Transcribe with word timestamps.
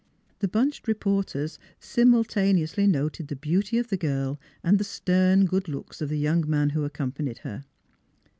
The 0.39 0.47
bunched 0.47 0.87
reporters 0.87 1.59
simultaneously 1.79 2.87
noted 2.87 3.27
the 3.27 3.35
beauty 3.35 3.77
of 3.77 3.89
the 3.89 3.97
girl 3.97 4.39
and 4.63 4.79
the 4.79 4.83
stern 4.83 5.45
good 5.45 5.67
looks 5.67 6.01
of 6.01 6.09
the 6.09 6.17
young 6.17 6.49
man 6.49 6.71
who 6.71 6.83
accompanied 6.83 7.37
her. 7.45 7.65